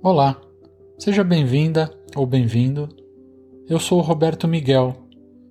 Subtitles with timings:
[0.00, 0.40] Olá,
[0.96, 2.88] seja bem-vinda ou bem-vindo.
[3.68, 4.94] Eu sou Roberto Miguel,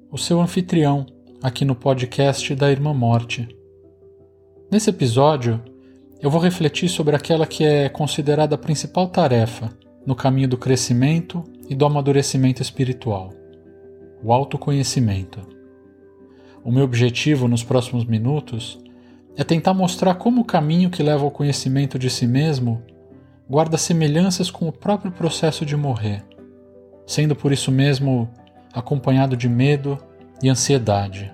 [0.09, 1.05] o seu anfitrião
[1.43, 3.45] aqui no podcast da Irmã Morte.
[4.71, 5.61] Nesse episódio,
[6.21, 9.69] eu vou refletir sobre aquela que é considerada a principal tarefa
[10.05, 13.33] no caminho do crescimento e do amadurecimento espiritual:
[14.23, 15.41] o autoconhecimento.
[16.63, 18.79] O meu objetivo nos próximos minutos
[19.35, 22.81] é tentar mostrar como o caminho que leva ao conhecimento de si mesmo
[23.49, 26.23] guarda semelhanças com o próprio processo de morrer,
[27.05, 28.29] sendo por isso mesmo
[28.73, 29.97] acompanhado de medo
[30.43, 31.31] e ansiedade.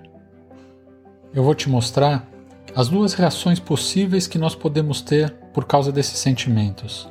[1.32, 2.28] Eu vou te mostrar
[2.74, 7.08] as duas reações possíveis que nós podemos ter por causa desses sentimentos.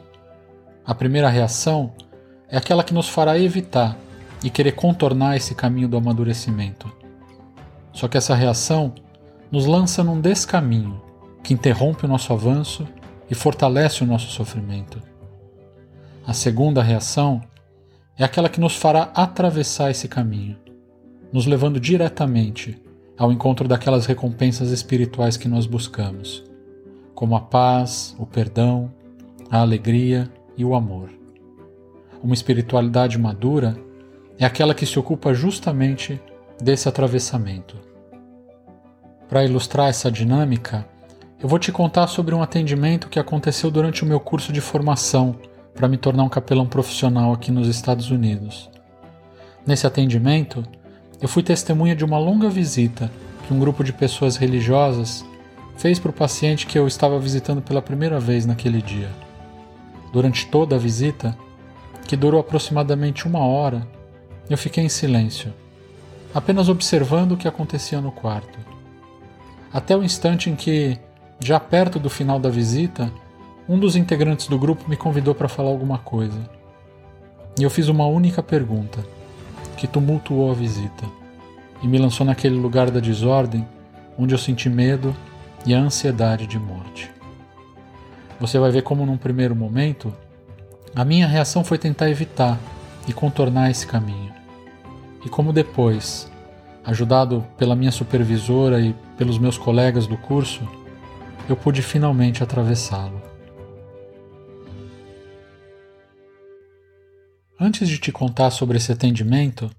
[0.86, 1.94] A primeira reação
[2.50, 3.98] é aquela que nos fará evitar
[4.44, 6.92] e querer contornar esse caminho do amadurecimento.
[7.94, 8.94] Só que essa reação
[9.52, 11.02] nos lança num descaminho
[11.44, 12.88] que interrompe o nosso avanço
[13.30, 15.02] e fortalece o nosso sofrimento.
[16.26, 17.42] A segunda reação
[18.18, 20.58] é aquela que nos fará atravessar esse caminho,
[21.32, 22.82] nos levando diretamente
[23.18, 26.44] ao encontro daquelas recompensas espirituais que nós buscamos,
[27.14, 28.92] como a paz, o perdão,
[29.50, 31.10] a alegria e o amor.
[32.24, 33.78] Uma espiritualidade madura
[34.38, 36.20] é aquela que se ocupa justamente
[36.62, 37.76] desse atravessamento.
[39.28, 40.88] Para ilustrar essa dinâmica,
[41.44, 45.36] eu vou te contar sobre um atendimento que aconteceu durante o meu curso de formação
[45.76, 48.70] para me tornar um capelão profissional aqui nos Estados Unidos.
[49.68, 50.64] Nesse atendimento,
[51.22, 53.12] eu fui testemunha de uma longa visita
[53.46, 55.26] que um grupo de pessoas religiosas
[55.76, 59.10] fez para o paciente que eu estava visitando pela primeira vez naquele dia.
[60.14, 61.38] Durante toda a visita,
[62.08, 63.86] que durou aproximadamente uma hora,
[64.50, 65.54] eu fiquei em silêncio,
[66.34, 68.58] apenas observando o que acontecia no quarto.
[69.74, 70.98] Até o instante em que,
[71.40, 73.12] já perto do final da visita,
[73.68, 76.40] um dos integrantes do grupo me convidou para falar alguma coisa.
[77.58, 79.06] E eu fiz uma única pergunta,
[79.78, 81.06] que tumultuou a visita,
[81.82, 83.68] e me lançou naquele lugar da desordem
[84.18, 85.16] onde eu senti medo
[85.66, 87.12] e a ansiedade de morte.
[88.40, 90.14] Você vai ver como, num primeiro momento,
[90.96, 92.60] a minha reação foi tentar evitar
[93.08, 94.34] e contornar esse caminho.
[95.26, 96.30] E como depois,
[96.84, 100.62] ajudado pela minha supervisora e pelos meus colegas do curso,
[101.48, 103.22] eu pude finalmente atravessá-lo.
[107.60, 109.70] Antes de te contar sobre esse atendimento,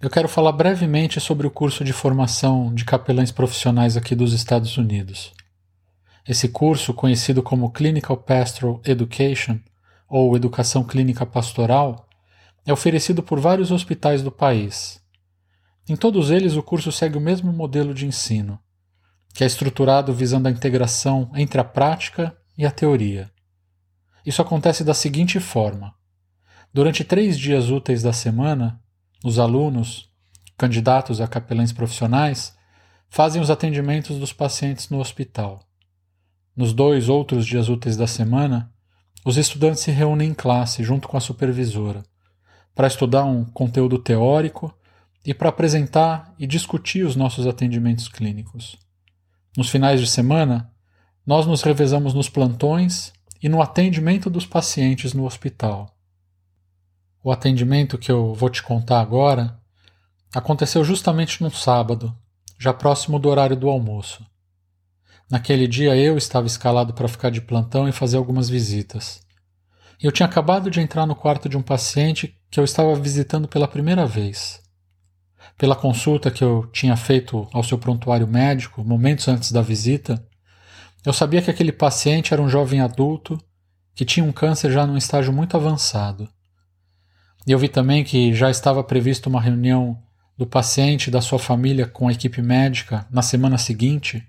[0.00, 4.76] eu quero falar brevemente sobre o curso de formação de capelães profissionais aqui dos Estados
[4.76, 5.32] Unidos.
[6.26, 9.58] Esse curso, conhecido como Clinical Pastoral Education,
[10.08, 12.08] ou Educação Clínica Pastoral,
[12.64, 15.00] é oferecido por vários hospitais do país.
[15.88, 18.58] Em todos eles, o curso segue o mesmo modelo de ensino,
[19.32, 23.30] que é estruturado visando a integração entre a prática e a teoria.
[24.24, 25.94] Isso acontece da seguinte forma:
[26.72, 28.80] durante três dias úteis da semana,
[29.24, 30.10] os alunos,
[30.56, 32.56] candidatos a capelães profissionais,
[33.08, 35.60] fazem os atendimentos dos pacientes no hospital.
[36.56, 38.72] Nos dois outros dias úteis da semana,
[39.24, 42.02] os estudantes se reúnem em classe junto com a supervisora
[42.78, 44.72] para estudar um conteúdo teórico
[45.26, 48.78] e para apresentar e discutir os nossos atendimentos clínicos.
[49.58, 50.70] Nos finais de semana,
[51.26, 55.92] nós nos revezamos nos plantões e no atendimento dos pacientes no hospital.
[57.24, 59.58] O atendimento que eu vou te contar agora
[60.32, 62.16] aconteceu justamente num sábado,
[62.56, 64.24] já próximo do horário do almoço.
[65.28, 69.26] Naquele dia eu estava escalado para ficar de plantão e fazer algumas visitas.
[70.00, 73.66] Eu tinha acabado de entrar no quarto de um paciente que eu estava visitando pela
[73.66, 74.67] primeira vez.
[75.58, 80.24] Pela consulta que eu tinha feito ao seu prontuário médico momentos antes da visita,
[81.04, 83.36] eu sabia que aquele paciente era um jovem adulto
[83.92, 86.28] que tinha um câncer já num estágio muito avançado.
[87.44, 90.00] E eu vi também que já estava prevista uma reunião
[90.36, 94.24] do paciente e da sua família com a equipe médica na semana seguinte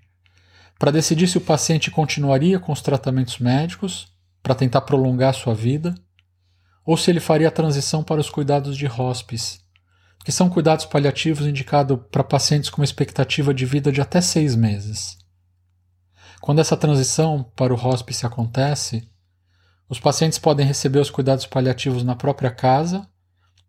[0.79, 4.07] para decidir se o paciente continuaria com os tratamentos médicos
[4.41, 5.93] para tentar prolongar sua vida,
[6.85, 9.59] ou se ele faria a transição para os cuidados de hospice,
[10.23, 14.55] que são cuidados paliativos indicados para pacientes com uma expectativa de vida de até seis
[14.55, 15.17] meses.
[16.41, 19.09] Quando essa transição para o hospice acontece,
[19.89, 23.07] os pacientes podem receber os cuidados paliativos na própria casa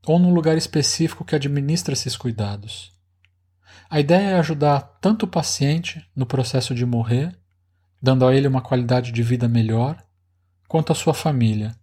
[0.07, 2.93] ou num lugar específico que administra esses cuidados.
[3.89, 7.37] A ideia é ajudar tanto o paciente no processo de morrer,
[8.01, 10.03] dando a ele uma qualidade de vida melhor,
[10.69, 11.75] quanto a sua família,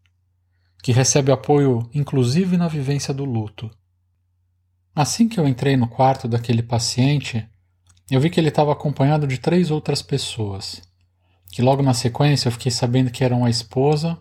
[0.82, 3.70] que recebe apoio inclusive na vivência do luto.
[4.98, 7.48] Assim que eu entrei no quarto daquele paciente,
[8.10, 10.82] eu vi que ele estava acompanhado de três outras pessoas,
[11.52, 14.18] que logo na sequência eu fiquei sabendo que eram a esposa,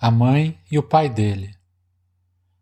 [0.00, 1.54] a mãe e o pai dele.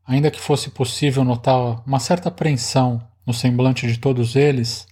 [0.05, 4.85] Ainda que fosse possível notar uma certa apreensão no semblante de todos eles,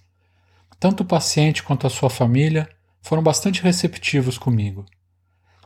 [0.79, 2.69] tanto o paciente quanto a sua família
[3.01, 4.85] foram bastante receptivos comigo.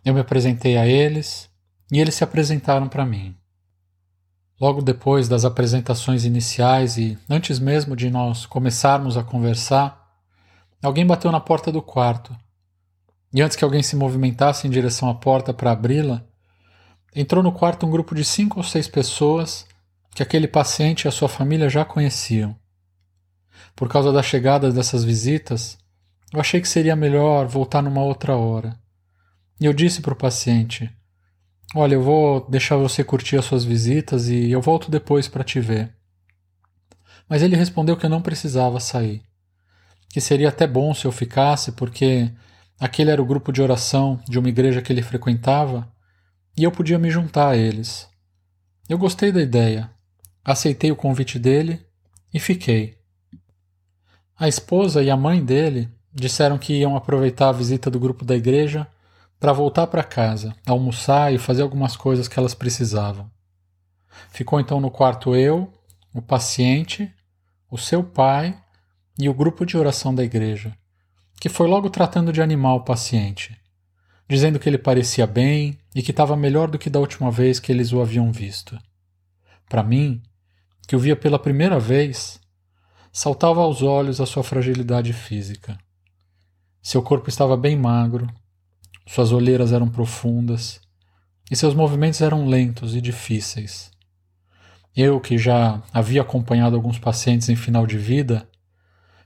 [0.04, 1.48] Eu me apresentei a eles
[1.92, 3.38] e eles se apresentaram para mim.
[4.60, 10.12] Logo depois das apresentações iniciais e antes mesmo de nós começarmos a conversar,
[10.82, 12.36] alguém bateu na porta do quarto.
[13.32, 16.26] E antes que alguém se movimentasse em direção à porta para abri-la,
[17.16, 19.68] entrou no quarto um grupo de cinco ou seis pessoas
[20.16, 22.56] que aquele paciente e a sua família já conheciam.
[23.76, 25.78] Por causa da chegada dessas visitas,
[26.34, 28.76] eu achei que seria melhor voltar numa outra hora.
[29.62, 30.92] E eu disse para o paciente:
[31.76, 35.60] Olha, eu vou deixar você curtir as suas visitas e eu volto depois para te
[35.60, 35.94] ver.
[37.28, 39.22] Mas ele respondeu que eu não precisava sair,
[40.10, 42.32] que seria até bom se eu ficasse, porque
[42.80, 45.92] aquele era o grupo de oração de uma igreja que ele frequentava
[46.56, 48.08] e eu podia me juntar a eles.
[48.88, 49.92] Eu gostei da ideia,
[50.46, 51.86] aceitei o convite dele
[52.34, 52.98] e fiquei.
[54.40, 58.38] A esposa e a mãe dele disseram que iam aproveitar a visita do grupo da
[58.38, 58.88] igreja
[59.40, 63.30] para voltar para casa, almoçar e fazer algumas coisas que elas precisavam.
[64.30, 65.72] Ficou então no quarto eu,
[66.14, 67.12] o paciente,
[67.70, 68.58] o seu pai
[69.20, 70.76] e o grupo de oração da igreja,
[71.40, 73.56] que foi logo tratando de animar o paciente,
[74.28, 77.72] dizendo que ele parecia bem e que estava melhor do que da última vez que
[77.72, 78.78] eles o haviam visto.
[79.70, 80.22] Para mim,
[80.88, 82.40] que o via pela primeira vez,
[83.12, 85.78] saltava aos olhos a sua fragilidade física.
[86.82, 88.28] Seu corpo estava bem magro
[89.08, 90.80] suas olheiras eram profundas
[91.50, 93.90] e seus movimentos eram lentos e difíceis.
[94.96, 98.48] Eu, que já havia acompanhado alguns pacientes em final de vida,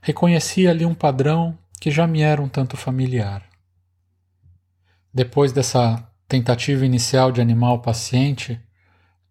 [0.00, 3.42] reconhecia ali um padrão que já me era um tanto familiar.
[5.12, 8.60] Depois dessa tentativa inicial de animar o paciente,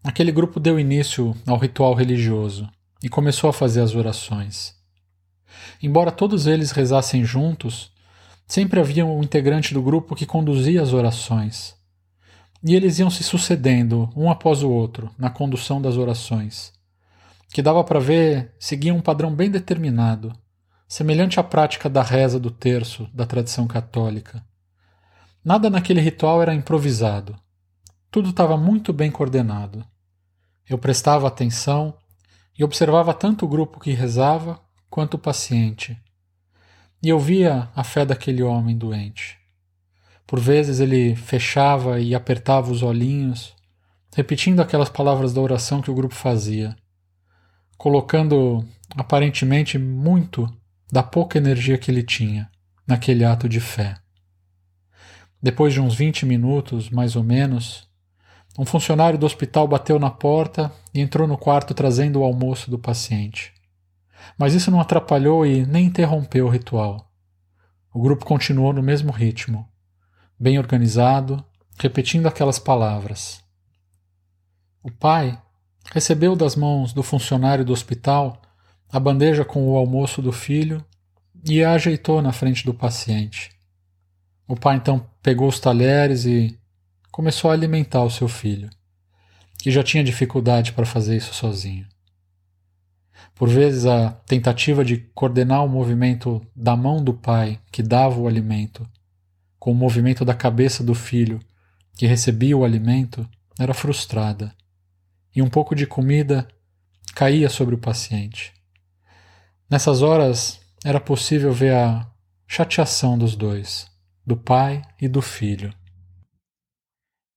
[0.03, 2.69] aquele grupo deu início ao ritual religioso
[3.01, 4.75] e começou a fazer as orações.
[5.81, 7.91] Embora todos eles rezassem juntos,
[8.51, 11.73] Sempre havia um integrante do grupo que conduzia as orações.
[12.61, 16.73] E eles iam se sucedendo, um após o outro, na condução das orações,
[17.53, 20.33] que dava para ver seguia um padrão bem determinado,
[20.85, 24.43] semelhante à prática da reza do terço da tradição católica.
[25.41, 27.39] Nada naquele ritual era improvisado.
[28.11, 29.81] Tudo estava muito bem coordenado.
[30.69, 31.93] Eu prestava atenção
[32.59, 34.59] e observava tanto o grupo que rezava
[34.89, 35.97] quanto o paciente.
[37.03, 39.39] E eu via a fé daquele homem doente.
[40.27, 43.55] Por vezes ele fechava e apertava os olhinhos,
[44.15, 46.75] repetindo aquelas palavras da oração que o grupo fazia,
[47.75, 48.63] colocando
[48.95, 50.47] aparentemente muito
[50.91, 52.49] da pouca energia que ele tinha
[52.85, 53.97] naquele ato de fé.
[55.41, 57.89] Depois de uns 20 minutos, mais ou menos,
[58.59, 62.77] um funcionário do hospital bateu na porta e entrou no quarto trazendo o almoço do
[62.77, 63.51] paciente.
[64.37, 67.11] Mas isso não atrapalhou e nem interrompeu o ritual.
[67.93, 69.67] O grupo continuou no mesmo ritmo,
[70.39, 71.43] bem organizado,
[71.77, 73.43] repetindo aquelas palavras.
[74.81, 75.39] O pai
[75.91, 78.41] recebeu das mãos do funcionário do hospital
[78.91, 80.83] a bandeja com o almoço do filho
[81.47, 83.51] e a ajeitou na frente do paciente.
[84.47, 86.57] O pai então pegou os talheres e
[87.11, 88.69] começou a alimentar o seu filho,
[89.57, 91.87] que já tinha dificuldade para fazer isso sozinho.
[93.41, 98.27] Por vezes, a tentativa de coordenar o movimento da mão do pai que dava o
[98.27, 98.87] alimento
[99.57, 101.39] com o movimento da cabeça do filho
[101.97, 103.27] que recebia o alimento
[103.59, 104.55] era frustrada,
[105.35, 106.47] e um pouco de comida
[107.15, 108.53] caía sobre o paciente.
[109.67, 112.07] Nessas horas era possível ver a
[112.47, 113.87] chateação dos dois,
[114.23, 115.73] do pai e do filho.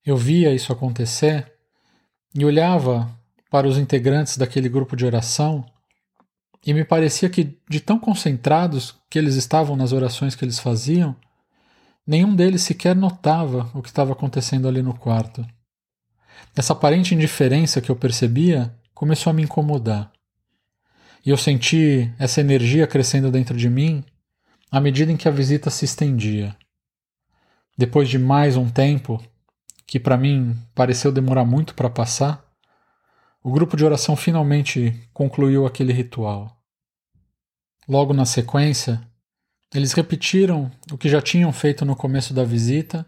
[0.04, 1.50] Eu via isso acontecer
[2.34, 3.11] e olhava
[3.50, 5.64] para os integrantes daquele grupo de oração
[6.66, 11.14] e me parecia que, de tão concentrados que eles estavam nas orações que eles faziam,
[12.06, 15.47] nenhum deles sequer notava o que estava acontecendo ali no quarto.
[16.56, 20.11] Essa aparente indiferença que eu percebia começou a me incomodar.
[21.25, 24.04] E eu senti essa energia crescendo dentro de mim
[24.71, 26.56] à medida em que a visita se estendia.
[27.76, 29.23] Depois de mais um tempo,
[29.87, 32.44] que para mim pareceu demorar muito para passar,
[33.42, 36.53] o grupo de oração finalmente concluiu aquele ritual.
[37.88, 39.00] Logo na sequência,
[39.75, 43.05] eles repetiram o que já tinham feito no começo da visita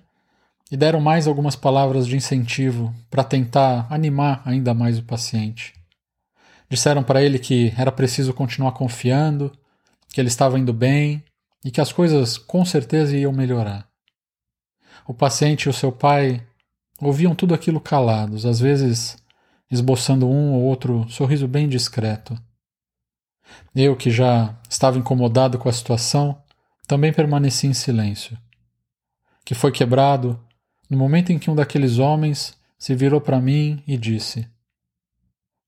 [0.70, 5.72] e deram mais algumas palavras de incentivo para tentar animar ainda mais o paciente.
[6.68, 9.56] Disseram para ele que era preciso continuar confiando,
[10.08, 11.22] que ele estava indo bem
[11.64, 13.88] e que as coisas com certeza iam melhorar.
[15.06, 16.44] O paciente e o seu pai
[17.00, 19.16] ouviam tudo aquilo calados, às vezes
[19.70, 22.36] esboçando um ou outro sorriso bem discreto.
[23.74, 26.40] Eu, que já estava incomodado com a situação,
[26.86, 28.36] também permaneci em silêncio.
[29.44, 30.40] Que foi quebrado
[30.88, 34.48] no momento em que um daqueles homens se virou para mim e disse: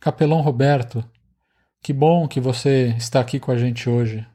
[0.01, 1.05] Capelão Roberto,
[1.83, 4.27] que bom que você está aqui com a gente hoje.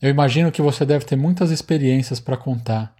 [0.00, 2.94] Eu imagino que você deve ter muitas experiências para contar.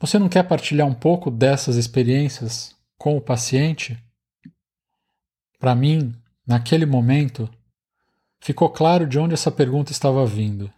[0.00, 3.96] Você não quer partilhar um pouco dessas experiências com o paciente?
[5.58, 6.14] Para mim,
[6.46, 7.48] naquele momento,
[8.40, 10.70] ficou claro de onde essa pergunta estava vindo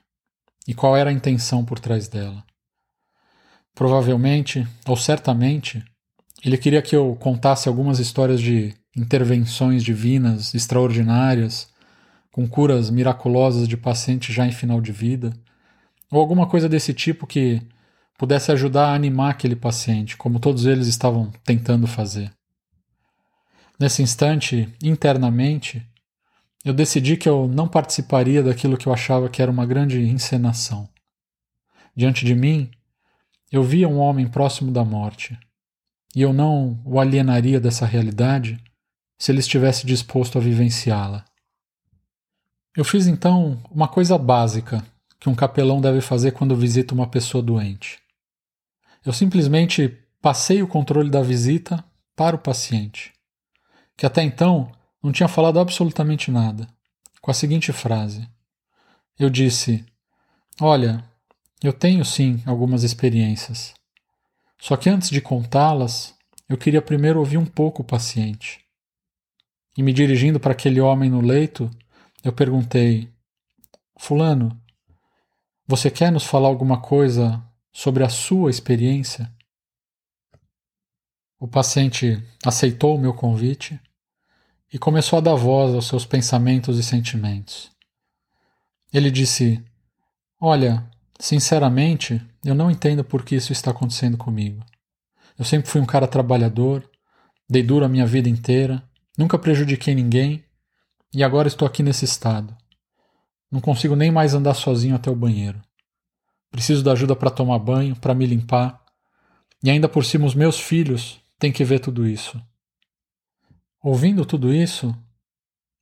[0.67, 2.45] e qual era a intenção por trás dela.
[3.75, 5.85] Provavelmente, ou certamente,
[6.45, 11.69] ele queria que eu contasse algumas histórias de intervenções divinas extraordinárias,
[12.33, 15.33] com curas miraculosas de pacientes já em final de vida,
[16.11, 17.61] ou alguma coisa desse tipo que
[18.19, 22.31] pudesse ajudar a animar aquele paciente, como todos eles estavam tentando fazer.
[23.79, 25.87] Nesse instante, internamente,
[26.65, 30.89] eu decidi que eu não participaria daquilo que eu achava que era uma grande encenação.
[31.95, 32.71] Diante de mim,
[33.51, 35.39] eu via um homem próximo da morte,
[36.15, 38.63] e eu não o alienaria dessa realidade
[39.19, 41.25] se ele estivesse disposto a vivenciá-la.
[42.77, 44.85] Eu fiz então uma coisa básica
[45.19, 47.99] que um capelão deve fazer quando visita uma pessoa doente.
[49.05, 51.85] Eu simplesmente passei o controle da visita
[52.15, 53.13] para o paciente
[53.99, 54.71] que até então
[55.09, 56.69] não tinha falado absolutamente nada,
[57.23, 58.29] com a seguinte frase:
[59.19, 59.83] Eu disse:
[60.61, 61.03] Olha,
[61.63, 63.73] eu tenho sim algumas experiências.
[64.61, 66.15] Só que antes de contá-las,
[66.47, 68.61] eu queria primeiro ouvir um pouco o paciente.
[69.79, 71.71] E me dirigindo para aquele homem no leito,
[72.23, 73.11] eu perguntei:
[73.99, 74.61] Fulano,
[75.67, 79.35] você quer nos falar alguma coisa sobre a sua experiência?
[81.41, 83.81] O paciente aceitou o meu convite
[84.73, 87.71] e começou a dar voz aos seus pensamentos e sentimentos.
[88.93, 89.63] Ele disse:
[90.41, 94.65] Olha, sinceramente, eu não entendo por que isso está acontecendo comigo.
[95.39, 96.89] Eu sempre fui um cara trabalhador,
[97.49, 98.83] dei duro a minha vida inteira,
[99.17, 100.45] nunca prejudiquei ninguém
[101.15, 102.57] e agora estou aqui nesse estado.
[103.51, 105.61] Não consigo nem mais andar sozinho até o banheiro.
[106.51, 108.83] Preciso da ajuda para tomar banho, para me limpar,
[109.63, 112.41] e ainda por cima os meus filhos têm que ver tudo isso.
[113.83, 114.95] Ouvindo tudo isso,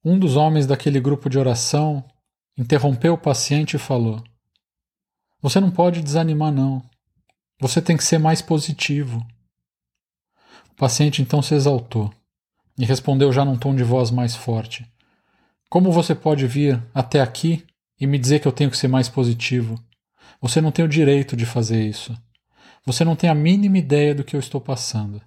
[0.05, 2.05] um dos homens daquele grupo de oração
[2.57, 4.23] interrompeu o paciente e falou:
[5.41, 6.83] Você não pode desanimar, não.
[7.59, 9.27] Você tem que ser mais positivo.
[10.71, 12.13] O paciente então se exaltou
[12.79, 14.87] e respondeu já num tom de voz mais forte:
[15.71, 17.67] Como você pode vir até aqui
[17.99, 19.83] e me dizer que eu tenho que ser mais positivo?
[20.41, 22.15] Você não tem o direito de fazer isso.
[22.85, 25.21] Você não tem a mínima ideia do que eu estou passando.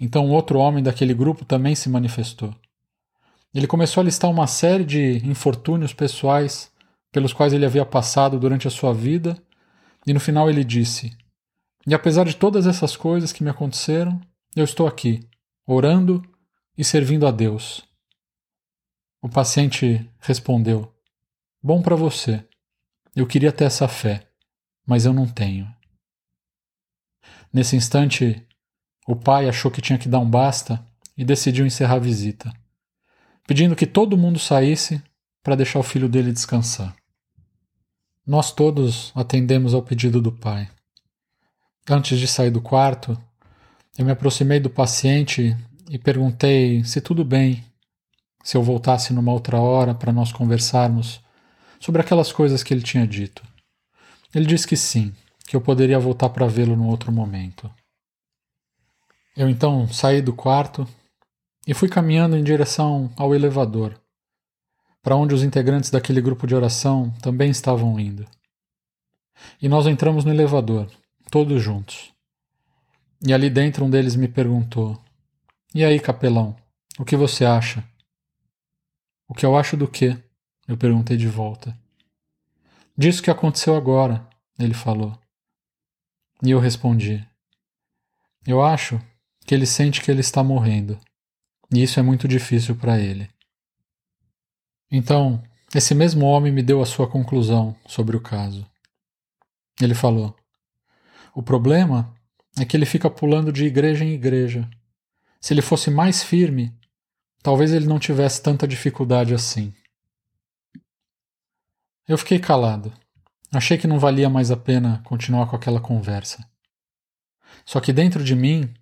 [0.00, 2.54] Então, outro homem daquele grupo também se manifestou.
[3.54, 6.70] Ele começou a listar uma série de infortúnios pessoais
[7.10, 9.42] pelos quais ele havia passado durante a sua vida,
[10.06, 11.16] e no final ele disse:
[11.86, 14.20] E apesar de todas essas coisas que me aconteceram,
[14.54, 15.26] eu estou aqui,
[15.66, 16.22] orando
[16.76, 17.82] e servindo a Deus.
[19.22, 20.94] O paciente respondeu:
[21.62, 22.44] Bom para você.
[23.14, 24.28] Eu queria ter essa fé,
[24.86, 25.66] mas eu não tenho.
[27.50, 28.46] Nesse instante,
[29.06, 30.84] o pai achou que tinha que dar um basta
[31.16, 32.52] e decidiu encerrar a visita,
[33.46, 35.00] pedindo que todo mundo saísse
[35.42, 36.94] para deixar o filho dele descansar.
[38.26, 40.68] Nós todos atendemos ao pedido do pai.
[41.88, 43.16] Antes de sair do quarto,
[43.96, 45.56] eu me aproximei do paciente
[45.88, 47.64] e perguntei se tudo bem,
[48.42, 51.20] se eu voltasse numa outra hora para nós conversarmos
[51.78, 53.42] sobre aquelas coisas que ele tinha dito.
[54.34, 55.14] Ele disse que sim,
[55.46, 57.70] que eu poderia voltar para vê-lo num outro momento.
[59.36, 60.88] Eu então saí do quarto
[61.66, 64.00] e fui caminhando em direção ao elevador,
[65.02, 68.24] para onde os integrantes daquele grupo de oração também estavam indo.
[69.60, 70.90] E nós entramos no elevador,
[71.30, 72.14] todos juntos.
[73.20, 74.98] E ali dentro um deles me perguntou:
[75.74, 76.56] E aí, capelão,
[76.98, 77.84] o que você acha?
[79.28, 80.16] O que eu acho do quê?
[80.66, 81.76] Eu perguntei de volta.
[82.96, 84.26] Disso que aconteceu agora,
[84.58, 85.18] ele falou.
[86.42, 87.22] E eu respondi:
[88.46, 88.98] Eu acho
[89.46, 90.98] que ele sente que ele está morrendo.
[91.72, 93.28] E isso é muito difícil para ele.
[94.90, 95.42] Então,
[95.74, 98.66] esse mesmo homem me deu a sua conclusão sobre o caso.
[99.80, 100.34] Ele falou:
[101.34, 102.14] O problema
[102.58, 104.68] é que ele fica pulando de igreja em igreja.
[105.40, 106.74] Se ele fosse mais firme,
[107.42, 109.72] talvez ele não tivesse tanta dificuldade assim.
[112.08, 112.92] Eu fiquei calado.
[113.52, 116.48] Achei que não valia mais a pena continuar com aquela conversa.
[117.64, 118.72] Só que dentro de mim,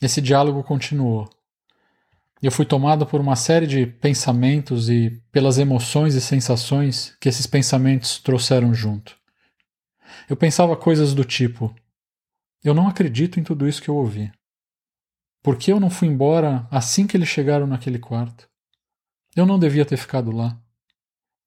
[0.00, 1.28] esse diálogo continuou.
[2.42, 7.46] Eu fui tomado por uma série de pensamentos e pelas emoções e sensações que esses
[7.46, 9.16] pensamentos trouxeram junto.
[10.28, 11.74] Eu pensava coisas do tipo:
[12.62, 14.30] eu não acredito em tudo isso que eu ouvi.
[15.42, 18.48] Por que eu não fui embora assim que eles chegaram naquele quarto?
[19.34, 20.58] Eu não devia ter ficado lá.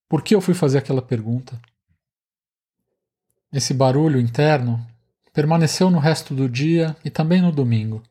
[0.08, 1.62] Por que eu fui fazer aquela pergunta?
[3.52, 4.86] Esse barulho interno
[5.34, 8.02] permaneceu no resto do dia e também no domingo.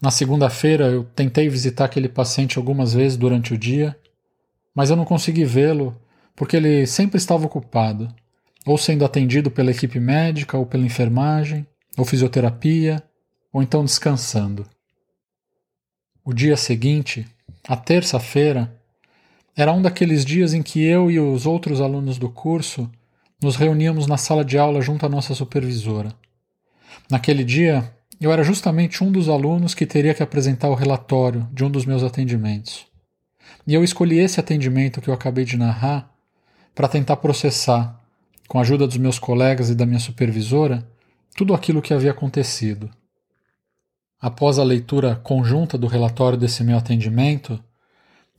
[0.00, 3.96] Na segunda-feira eu tentei visitar aquele paciente algumas vezes durante o dia,
[4.74, 5.96] mas eu não consegui vê-lo
[6.36, 8.12] porque ele sempre estava ocupado,
[8.66, 11.66] ou sendo atendido pela equipe médica ou pela enfermagem,
[11.96, 13.02] ou fisioterapia,
[13.52, 14.66] ou então descansando.
[16.24, 17.26] O dia seguinte,
[17.68, 18.74] a terça-feira,
[19.56, 22.90] era um daqueles dias em que eu e os outros alunos do curso
[23.40, 26.12] nos reuníamos na sala de aula junto à nossa supervisora.
[27.10, 27.88] Naquele dia,
[28.24, 31.84] eu era justamente um dos alunos que teria que apresentar o relatório de um dos
[31.84, 32.86] meus atendimentos.
[33.66, 36.10] E eu escolhi esse atendimento que eu acabei de narrar
[36.74, 38.00] para tentar processar,
[38.48, 40.86] com a ajuda dos meus colegas e da minha supervisora,
[41.36, 42.90] tudo aquilo que havia acontecido.
[44.20, 47.62] Após a leitura conjunta do relatório desse meu atendimento,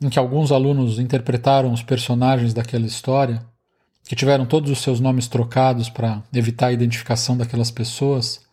[0.02, 3.46] em que alguns alunos interpretaram os personagens daquela história,
[4.04, 8.45] que tiveram todos os seus nomes trocados para evitar a identificação daquelas pessoas,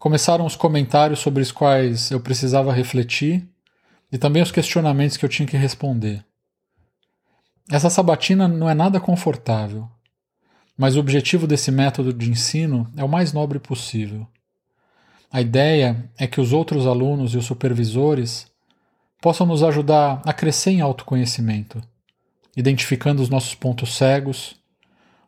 [0.00, 3.46] começaram os comentários sobre os quais eu precisava refletir
[4.10, 6.24] e também os questionamentos que eu tinha que responder.
[7.70, 9.86] Essa sabatina não é nada confortável,
[10.76, 14.26] mas o objetivo desse método de ensino é o mais nobre possível.
[15.30, 18.50] A ideia é que os outros alunos e os supervisores
[19.20, 21.78] possam nos ajudar a crescer em autoconhecimento,
[22.56, 24.56] identificando os nossos pontos cegos,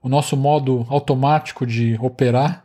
[0.03, 2.62] o nosso modo automático de operar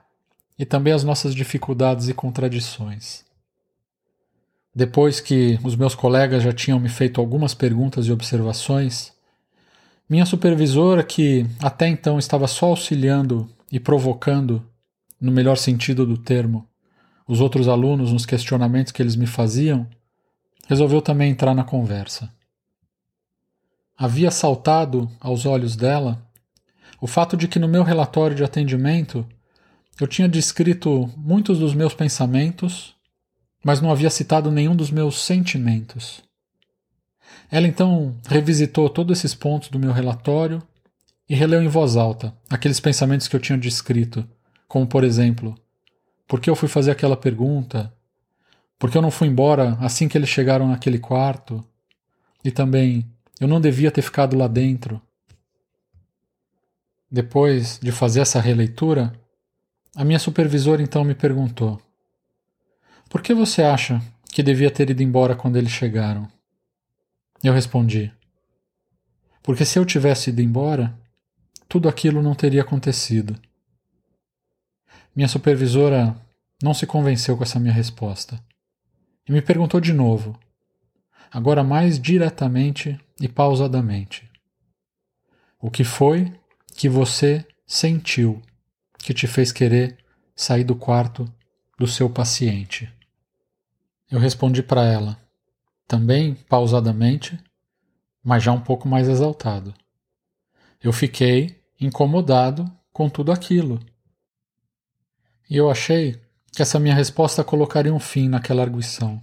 [0.58, 3.24] e também as nossas dificuldades e contradições.
[4.74, 9.12] Depois que os meus colegas já tinham me feito algumas perguntas e observações,
[10.10, 14.64] minha supervisora, que até então estava só auxiliando e provocando,
[15.20, 16.68] no melhor sentido do termo,
[17.28, 19.88] os outros alunos nos questionamentos que eles me faziam,
[20.68, 22.32] resolveu também entrar na conversa.
[23.98, 26.24] Havia saltado aos olhos dela
[27.02, 29.28] o fato de que no meu relatório de atendimento
[30.00, 32.96] eu tinha descrito muitos dos meus pensamentos,
[33.64, 36.22] mas não havia citado nenhum dos meus sentimentos.
[37.50, 40.62] Ela então revisitou todos esses pontos do meu relatório
[41.30, 44.28] e releu em voz alta aqueles pensamentos que eu tinha descrito,
[44.68, 45.56] como por exemplo,
[46.28, 47.92] por que eu fui fazer aquela pergunta?
[48.78, 51.64] Por que eu não fui embora assim que eles chegaram naquele quarto?
[52.44, 53.06] E também,
[53.40, 55.02] eu não devia ter ficado lá dentro.
[57.10, 59.14] Depois de fazer essa releitura,
[59.98, 61.82] a minha supervisora então me perguntou:
[63.10, 64.00] Por que você acha
[64.32, 66.28] que devia ter ido embora quando eles chegaram?
[67.44, 68.14] Eu respondi:
[69.42, 70.96] Porque se eu tivesse ido embora,
[71.68, 73.36] tudo aquilo não teria acontecido.
[75.16, 76.16] Minha supervisora
[76.62, 78.40] não se convenceu com essa minha resposta
[79.28, 80.40] e me perguntou de novo,
[81.32, 84.30] agora mais diretamente e pausadamente:
[85.60, 86.32] O que foi
[86.76, 88.44] que você sentiu
[88.98, 89.98] que te fez querer
[90.36, 91.32] sair do quarto
[91.78, 92.92] do seu paciente?
[94.10, 95.18] Eu respondi para ela:
[95.88, 97.38] também pausadamente,
[98.24, 99.74] mas já um pouco mais exaltado.
[100.82, 103.80] Eu fiquei incomodado com tudo aquilo.
[105.50, 109.22] E eu achei que essa minha resposta colocaria um fim naquela arguição.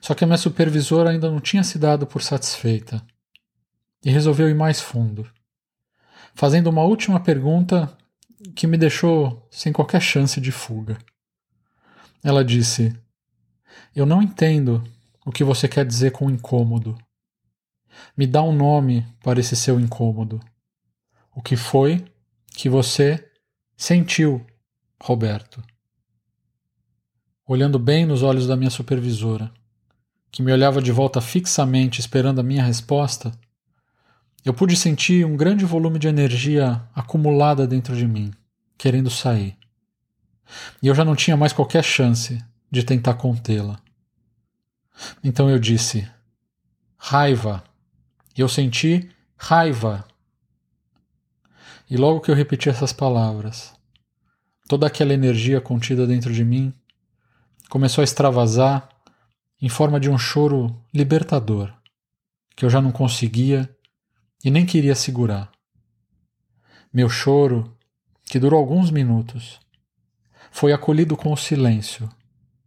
[0.00, 3.04] Só que a minha supervisora ainda não tinha se dado por satisfeita
[4.04, 5.28] e resolveu ir mais fundo,
[6.34, 7.96] fazendo uma última pergunta
[8.54, 10.98] que me deixou sem qualquer chance de fuga.
[12.22, 12.96] Ela disse:
[13.94, 14.82] Eu não entendo
[15.24, 16.96] o que você quer dizer com incômodo.
[18.16, 20.40] Me dá um nome para esse seu incômodo.
[21.34, 22.04] O que foi
[22.54, 23.30] que você
[23.76, 24.44] sentiu,
[25.00, 25.62] Roberto?
[27.46, 29.52] Olhando bem nos olhos da minha supervisora,
[30.30, 33.32] que me olhava de volta fixamente esperando a minha resposta,
[34.44, 38.32] eu pude sentir um grande volume de energia acumulada dentro de mim,
[38.76, 39.56] querendo sair.
[40.82, 43.78] E eu já não tinha mais qualquer chance de tentar contê-la.
[45.22, 46.08] Então eu disse:
[46.96, 47.62] raiva.
[48.36, 50.04] E eu senti raiva.
[51.88, 53.72] E logo que eu repeti essas palavras,
[54.66, 56.72] toda aquela energia contida dentro de mim
[57.68, 58.88] começou a extravasar
[59.60, 61.72] em forma de um choro libertador,
[62.56, 63.68] que eu já não conseguia
[64.44, 65.50] e nem queria segurar.
[66.92, 67.76] Meu choro,
[68.24, 69.60] que durou alguns minutos,
[70.50, 72.08] foi acolhido com o silêncio,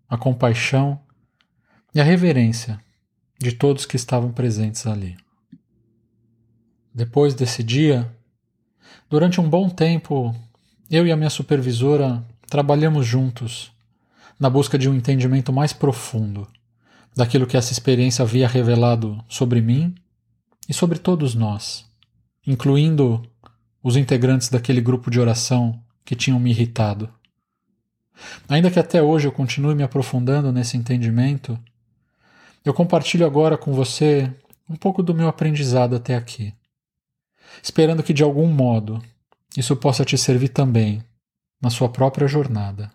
[0.07, 0.99] a compaixão
[1.93, 2.79] e a reverência
[3.39, 5.17] de todos que estavam presentes ali.
[6.93, 8.09] Depois desse dia,
[9.09, 10.33] durante um bom tempo,
[10.89, 13.71] eu e a minha supervisora trabalhamos juntos
[14.39, 16.47] na busca de um entendimento mais profundo
[17.15, 19.95] daquilo que essa experiência havia revelado sobre mim
[20.67, 21.86] e sobre todos nós,
[22.45, 23.21] incluindo
[23.84, 27.10] os integrantes daquele grupo de oração que tinham me irritado.
[28.47, 31.60] Ainda que até hoje eu continue me aprofundando nesse entendimento,
[32.63, 34.34] eu compartilho agora com você
[34.67, 36.54] um pouco do meu aprendizado até aqui,
[37.62, 39.01] esperando que de algum modo
[39.56, 41.04] isso possa te servir também
[41.62, 42.91] na sua própria jornada.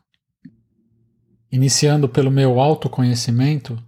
[1.52, 3.80] Iniciando pelo meu autoconhecimento,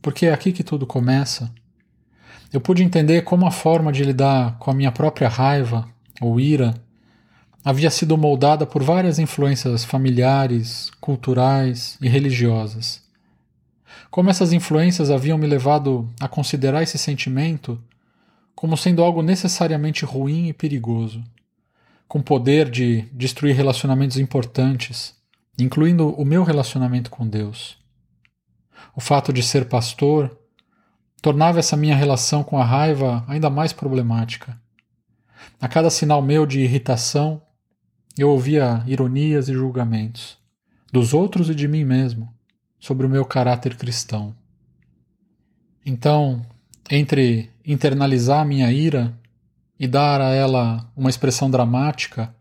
[0.00, 1.52] porque é aqui que tudo começa,
[2.52, 5.88] eu pude entender como a forma de lidar com a minha própria raiva
[6.20, 6.74] ou ira
[7.64, 13.02] havia sido moldada por várias influências familiares, culturais e religiosas.
[14.10, 17.82] Como essas influências haviam me levado a considerar esse sentimento
[18.54, 21.24] como sendo algo necessariamente ruim e perigoso,
[22.06, 25.14] com poder de destruir relacionamentos importantes,
[25.58, 27.78] incluindo o meu relacionamento com Deus.
[28.94, 30.36] O fato de ser pastor
[31.22, 34.60] tornava essa minha relação com a raiva ainda mais problemática.
[35.60, 37.40] A cada sinal meu de irritação,
[38.18, 40.36] eu ouvia ironias e julgamentos,
[40.92, 42.28] dos outros e de mim mesmo,
[42.80, 44.34] sobre o meu caráter cristão.
[45.86, 46.44] Então,
[46.90, 49.16] entre internalizar a minha ira
[49.78, 52.34] e dar a ela uma expressão dramática,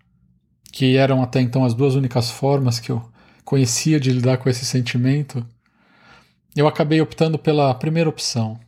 [0.71, 3.07] que eram até então as duas únicas formas que eu
[3.45, 5.45] conhecia de lidar com esse sentimento,
[6.55, 8.59] eu acabei optando pela primeira opção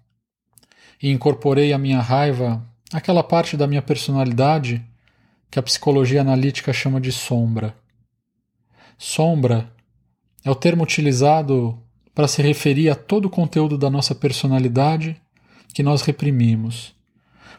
[1.02, 4.84] e incorporei a minha raiva àquela parte da minha personalidade
[5.50, 7.76] que a psicologia analítica chama de sombra.
[8.98, 9.72] Sombra
[10.44, 11.80] é o termo utilizado
[12.14, 15.20] para se referir a todo o conteúdo da nossa personalidade
[15.74, 16.94] que nós reprimimos,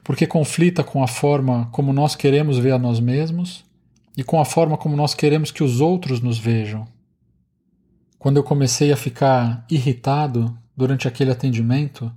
[0.03, 3.65] porque conflita com a forma como nós queremos ver a nós mesmos
[4.17, 6.87] e com a forma como nós queremos que os outros nos vejam.
[8.19, 12.13] Quando eu comecei a ficar irritado durante aquele atendimento,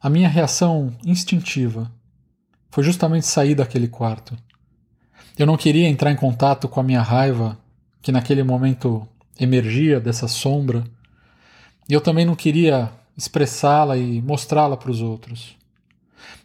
[0.00, 1.90] a minha reação instintiva
[2.70, 4.36] foi justamente sair daquele quarto
[5.38, 7.58] eu não queria entrar em contato com a minha raiva,
[8.00, 9.06] que naquele momento
[9.38, 10.82] emergia dessa sombra,
[11.88, 15.54] e eu também não queria expressá-la e mostrá-la para os outros.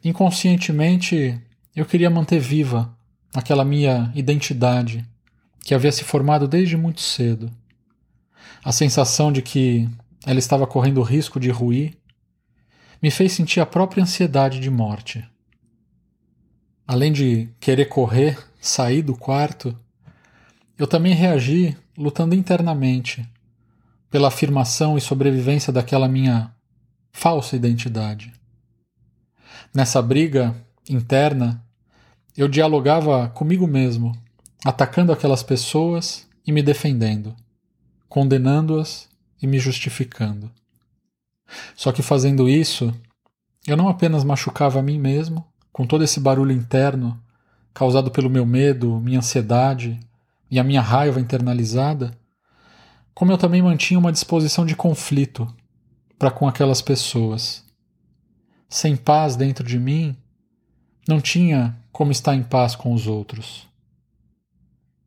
[0.03, 1.39] Inconscientemente,
[1.73, 2.93] eu queria manter viva
[3.33, 5.05] aquela minha identidade
[5.63, 7.49] que havia se formado desde muito cedo.
[8.63, 9.89] A sensação de que
[10.25, 11.97] ela estava correndo risco de ruir
[13.01, 15.27] me fez sentir a própria ansiedade de morte.
[16.85, 19.75] Além de querer correr saí do quarto,
[20.77, 23.27] eu também reagi lutando internamente
[24.09, 26.53] pela afirmação e sobrevivência daquela minha
[27.11, 28.31] falsa identidade.
[29.73, 30.55] Nessa briga
[30.89, 31.63] interna,
[32.35, 34.11] eu dialogava comigo mesmo,
[34.63, 37.35] atacando aquelas pessoas e me defendendo,
[38.07, 39.09] condenando-as
[39.41, 40.51] e me justificando.
[41.75, 42.93] Só que fazendo isso,
[43.67, 47.19] eu não apenas machucava a mim mesmo, com todo esse barulho interno
[47.73, 49.99] causado pelo meu medo, minha ansiedade
[50.49, 52.11] e a minha raiva internalizada,
[53.13, 55.47] como eu também mantinha uma disposição de conflito
[56.17, 57.63] para com aquelas pessoas.
[58.69, 60.15] Sem paz dentro de mim,
[61.07, 63.67] não tinha como estar em paz com os outros.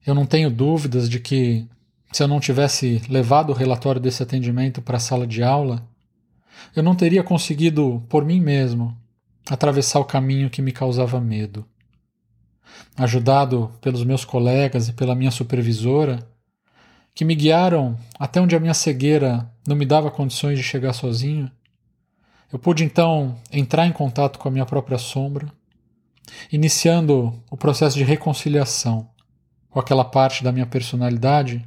[0.06, 1.66] Eu não tenho dúvidas de que,
[2.12, 5.82] se eu não tivesse levado o relatório desse atendimento para a sala de aula,
[6.74, 8.96] eu não teria conseguido, por mim mesmo,
[9.48, 11.66] atravessar o caminho que me causava medo
[12.96, 16.26] ajudado pelos meus colegas e pela minha supervisora,
[17.14, 21.50] que me guiaram até onde a minha cegueira não me dava condições de chegar sozinho,
[22.52, 25.50] eu pude então entrar em contato com a minha própria sombra,
[26.52, 29.08] iniciando o processo de reconciliação
[29.68, 31.66] com aquela parte da minha personalidade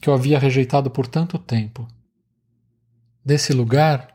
[0.00, 1.86] que eu havia rejeitado por tanto tempo.
[3.24, 4.11] Desse lugar,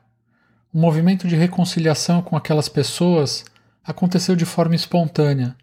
[0.78, 3.44] um movimento de reconciliação com aquelas pessoas
[3.84, 5.56] aconteceu de forma espontânea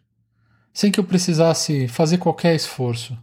[0.72, 3.16] sem que eu precisasse fazer qualquer esforço.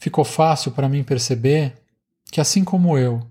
[0.00, 1.74] Ficou fácil para mim perceber
[2.24, 3.24] que, assim como eu,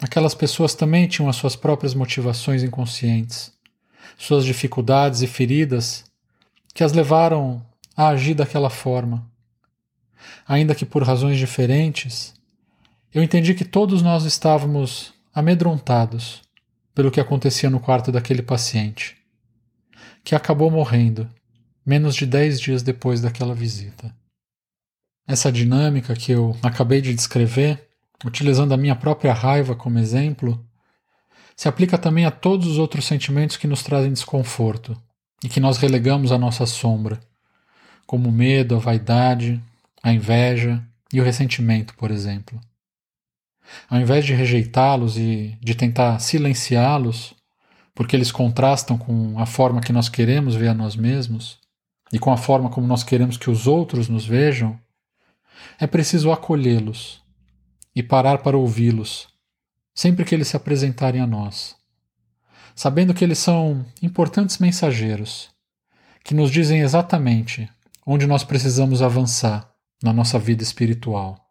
[0.00, 3.52] aquelas pessoas também tinham as suas próprias motivações inconscientes,
[4.16, 6.06] suas dificuldades e feridas
[6.72, 7.62] que as levaram
[7.94, 9.30] a agir daquela forma.
[10.48, 12.32] Ainda que por razões diferentes,
[13.12, 16.40] eu entendi que todos nós estávamos amedrontados
[16.94, 19.16] pelo que acontecia no quarto daquele paciente,
[20.24, 21.28] que acabou morrendo
[21.84, 24.14] menos de dez dias depois daquela visita.
[25.26, 27.88] essa dinâmica que eu acabei de descrever,
[28.24, 30.64] utilizando a minha própria raiva como exemplo,
[31.56, 35.00] se aplica também a todos os outros sentimentos que nos trazem desconforto
[35.42, 37.20] e que nós relegamos à nossa sombra,
[38.06, 39.62] como o medo, a vaidade,
[40.02, 42.60] a inveja e o ressentimento, por exemplo.
[43.88, 47.34] Ao invés de rejeitá-los e de tentar silenciá-los,
[47.94, 51.58] porque eles contrastam com a forma que nós queremos ver a nós mesmos
[52.12, 54.78] e com a forma como nós queremos que os outros nos vejam,
[55.78, 57.22] é preciso acolhê-los
[57.94, 59.28] e parar para ouvi-los
[59.94, 61.76] sempre que eles se apresentarem a nós,
[62.74, 65.50] sabendo que eles são importantes mensageiros
[66.24, 67.68] que nos dizem exatamente
[68.06, 69.70] onde nós precisamos avançar
[70.02, 71.41] na nossa vida espiritual.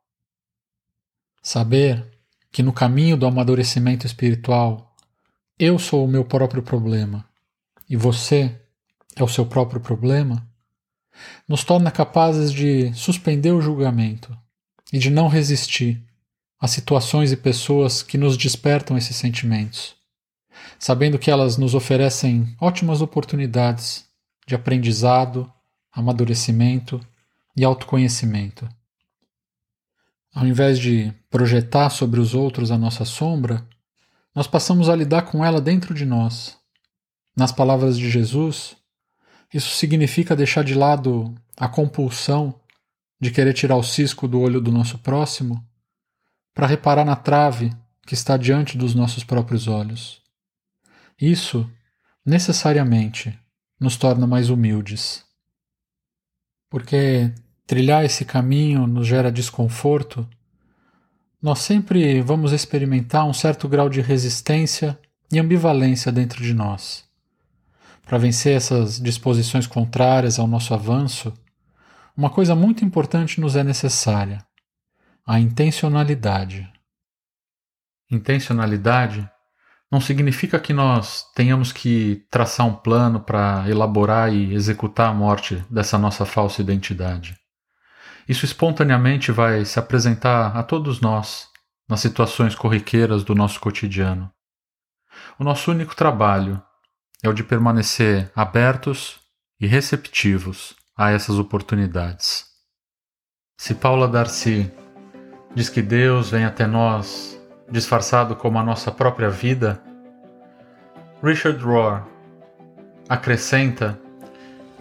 [1.41, 2.05] Saber
[2.51, 4.95] que no caminho do amadurecimento espiritual
[5.57, 7.25] eu sou o meu próprio problema
[7.89, 8.59] e você
[9.15, 10.47] é o seu próprio problema,
[11.47, 14.35] nos torna capazes de suspender o julgamento
[14.93, 16.01] e de não resistir
[16.59, 19.95] a situações e pessoas que nos despertam esses sentimentos,
[20.77, 24.05] sabendo que elas nos oferecem ótimas oportunidades
[24.47, 25.51] de aprendizado,
[25.91, 27.01] amadurecimento
[27.57, 28.69] e autoconhecimento.
[30.33, 33.67] Ao invés de projetar sobre os outros a nossa sombra,
[34.33, 36.57] nós passamos a lidar com ela dentro de nós.
[37.35, 38.77] Nas palavras de Jesus,
[39.53, 42.59] isso significa deixar de lado a compulsão
[43.19, 45.63] de querer tirar o cisco do olho do nosso próximo
[46.53, 47.71] para reparar na trave
[48.07, 50.21] que está diante dos nossos próprios olhos.
[51.19, 51.69] Isso,
[52.25, 53.37] necessariamente,
[53.79, 55.23] nos torna mais humildes.
[56.69, 57.33] Porque
[57.71, 60.27] trilhar esse caminho nos gera desconforto,
[61.41, 64.99] nós sempre vamos experimentar um certo grau de resistência
[65.31, 67.05] e ambivalência dentro de nós.
[68.05, 71.33] Para vencer essas disposições contrárias ao nosso avanço,
[72.15, 74.45] uma coisa muito importante nos é necessária:
[75.25, 76.69] a intencionalidade.
[78.11, 79.25] Intencionalidade
[79.89, 85.63] não significa que nós tenhamos que traçar um plano para elaborar e executar a morte
[85.69, 87.39] dessa nossa falsa identidade.
[88.31, 91.49] Isso espontaneamente vai se apresentar a todos nós
[91.85, 94.31] nas situações corriqueiras do nosso cotidiano.
[95.37, 96.63] O nosso único trabalho
[97.21, 99.19] é o de permanecer abertos
[99.59, 102.45] e receptivos a essas oportunidades.
[103.59, 104.71] Se Paula Darcy
[105.53, 107.37] diz que Deus vem até nós
[107.69, 109.83] disfarçado como a nossa própria vida,
[111.21, 112.07] Richard Rohr
[113.09, 113.99] acrescenta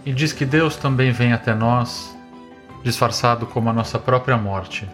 [0.06, 2.16] e diz que Deus também vem até nós
[2.82, 4.88] disfarçado como a nossa própria morte.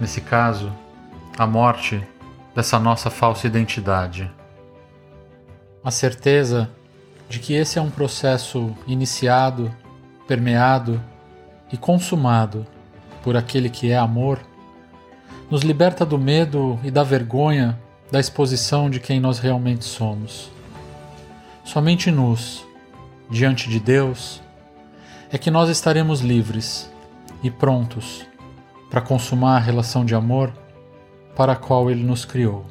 [0.00, 0.72] Nesse caso,
[1.38, 2.02] a morte
[2.54, 4.30] dessa nossa falsa identidade.
[5.84, 6.70] A certeza
[7.28, 9.74] de que esse é um processo iniciado,
[10.26, 11.02] permeado
[11.72, 12.66] e consumado
[13.22, 14.40] por aquele que é amor
[15.50, 17.78] nos liberta do medo e da vergonha
[18.10, 20.50] da exposição de quem nós realmente somos.
[21.64, 22.64] Somente nos,
[23.28, 24.40] diante de Deus,
[25.30, 26.90] é que nós estaremos livres
[27.42, 28.24] e prontos
[28.90, 30.52] para consumar a relação de amor
[31.34, 32.64] para a qual Ele nos criou.